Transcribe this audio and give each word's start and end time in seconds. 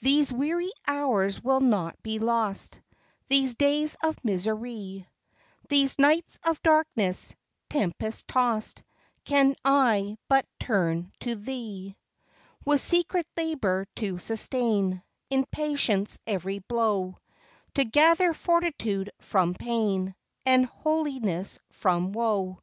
These 0.00 0.32
weary 0.32 0.72
hours 0.84 1.40
will 1.40 1.60
not 1.60 2.02
be 2.02 2.18
lost, 2.18 2.80
These 3.28 3.54
days 3.54 3.96
of 4.02 4.24
misery, 4.24 5.06
These 5.68 5.96
nights 5.96 6.40
of 6.42 6.60
darkness, 6.62 7.36
tempest 7.70 8.26
tossed, 8.26 8.82
Can 9.24 9.54
I 9.64 10.18
but 10.26 10.44
turn 10.58 11.12
to 11.20 11.36
Thee; 11.36 11.96
With 12.64 12.80
secret 12.80 13.28
labor 13.36 13.86
to 13.94 14.18
sustain 14.18 15.04
In 15.30 15.46
patience 15.52 16.18
every 16.26 16.58
blow, 16.58 17.18
To 17.74 17.84
gather 17.84 18.32
fortitude 18.32 19.12
from 19.20 19.54
pain, 19.54 20.16
And 20.44 20.66
holiness 20.66 21.60
from 21.70 22.10
woe. 22.10 22.58